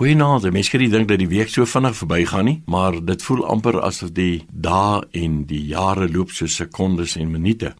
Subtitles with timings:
[0.00, 0.46] Goeienaand.
[0.48, 3.76] Mense kan nie dink dat die week so vinnig verbygaan nie, maar dit voel amper
[3.84, 7.74] asof die dae en die jare loop soos sekondes en minute.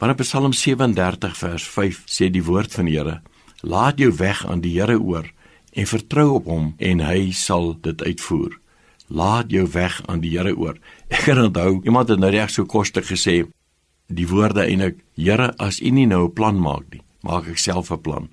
[0.00, 3.18] Wanneer Psalm 37 vers 5 sê die woord van die Here:
[3.60, 5.28] Laat jou weg aan die Here oor
[5.76, 8.56] en vertrou op hom en hy sal dit uitvoer.
[9.08, 10.78] Laat jou weg aan die Here oor.
[11.12, 13.42] Ek kan onthou iemand het nou reg so kostig gesê
[14.08, 17.92] die woorde eintlik: Here, as U nie nou 'n plan maak nie, maak ek self
[17.92, 18.30] 'n plan.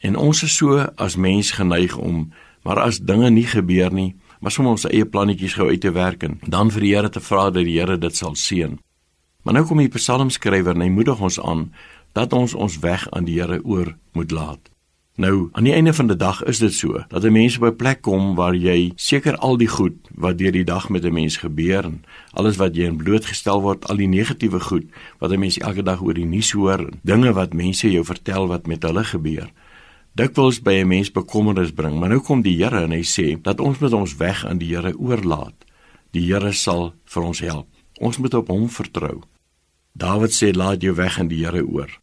[0.00, 2.32] En ons is so as mens geneig om
[2.62, 6.22] Maar as dinge nie gebeur nie, maar soms ons eie plannetjies gou uit te werk
[6.22, 8.78] en dan vir die Here te vra dat die Here dit sal seën.
[9.42, 11.72] Maar nou kom die psalmskrywer en hy moedig ons aan
[12.14, 14.72] dat ons ons weg aan die Here oor moet laat.
[15.20, 17.76] Nou, aan die einde van die dag is dit so dat 'n mens op 'n
[17.76, 21.36] plek kom waar jy seker al die goed wat deur die dag met 'n mens
[21.36, 24.86] gebeur en alles wat jy in blootgestel word, al die negatiewe goed
[25.18, 28.66] wat 'n mens elke dag oor die nuus hoor, dinge wat mense jou vertel wat
[28.66, 29.52] met hulle gebeur,
[30.14, 31.98] dikwels by 'n mens bekommernis bring.
[31.98, 34.74] Maar nou kom die Here en hy sê dat ons moet ons weg aan die
[34.76, 35.64] Here oorlaat.
[36.10, 37.68] Die Here sal vir ons help.
[38.00, 39.22] Ons moet op hom vertrou.
[39.92, 42.00] Dawid sê laat jou weg aan die Here oor.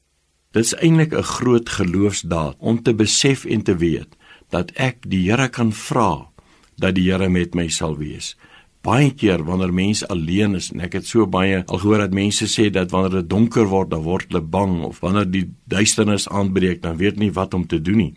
[0.51, 4.15] Dit is eintlik 'n groot geloofsdaad om te besef en te weet
[4.49, 6.29] dat ek die Here kan vra
[6.77, 8.35] dat die Here met my sal wees
[8.81, 12.47] baie keer wanneer mense alleen is en ek het so baie al gehoor dat mense
[12.47, 16.81] sê dat wanneer dit donker word dan word hulle bang of wanneer die duisternis aanbreek
[16.81, 18.13] dan weet nie wat om te doen nie.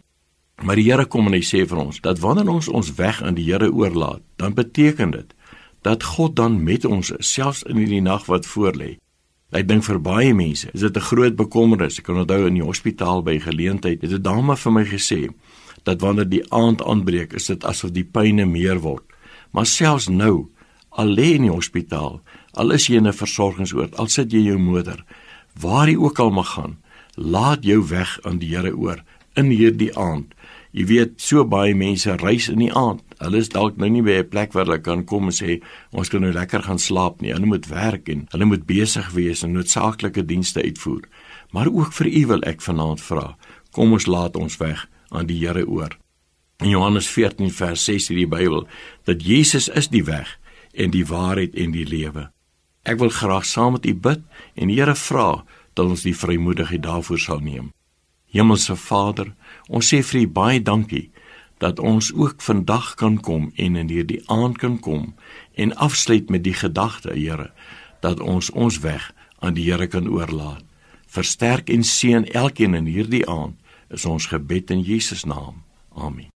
[0.63, 3.35] Maar die Here kom en hy sê vir ons dat wanneer ons ons weg aan
[3.35, 5.35] die Here oorlaat, dan beteken dit
[5.83, 8.95] dat God dan met ons is selfs in hierdie nag wat voorlê.
[9.53, 11.99] Ek dink vir baie mense is dit 'n groot bekommernis.
[11.99, 15.29] Ek kan onthou in die hospitaal by geleentheid het 'n dame vir my gesê
[15.85, 19.03] dat wanneer die aand aanbreek, is dit asof die pyne meer word.
[19.51, 20.49] Maar selfs nou
[20.97, 22.21] al lê in die hospitaal,
[22.53, 25.05] al is jy in 'n versorgingsoord, al sit jy jou moeder,
[25.61, 26.77] waar jy ook al mag gaan,
[27.17, 30.35] laat jou weg aan die Here oor in hierdie aand.
[30.73, 33.03] Jy weet, so baie mense reis in die aand.
[33.21, 35.61] Hulle is dalk nou nie by 'n plek waar hulle kan kom en sê
[35.93, 37.33] ons kan nou lekker gaan slaap nie.
[37.33, 41.03] Hulle moet werk en hulle moet besig wees en noodsaaklike dienste uitvoer.
[41.53, 43.37] Maar ook vir u wil ek vanaand vra,
[43.71, 45.99] kom ons laat ons weg aan die Here oor.
[46.61, 48.67] In Johannes 14 vers 6 sê die Bybel
[49.05, 50.39] dat Jesus is die weg,
[50.73, 52.31] en die waarheid en die lewe.
[52.83, 54.23] Ek wil graag saam met u bid
[54.55, 55.45] en die Here vra
[55.75, 57.71] dat ons die vrymoedigheid daarvoor sal neem.
[58.33, 59.35] Hemelse Vader,
[59.69, 61.11] ons sê vir u baie dankie
[61.63, 65.13] dat ons ook vandag kan kom en in hierdie aand kan kom
[65.55, 67.53] en afsluit met die gedagte, Here,
[68.01, 70.65] dat ons ons weg aan die Here kan oorlaat.
[71.07, 73.59] Versterk en seën elkeen in hierdie aand
[73.93, 75.63] is ons gebed in Jesus naam.
[75.95, 76.33] Amen.